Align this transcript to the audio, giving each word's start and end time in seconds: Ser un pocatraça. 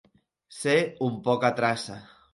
Ser 0.59 0.73
un 1.09 1.19
pocatraça. 1.29 2.03